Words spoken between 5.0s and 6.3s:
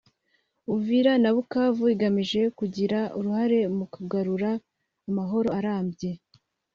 amahoro arambye